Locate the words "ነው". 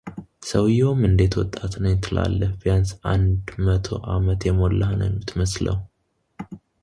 5.01-5.07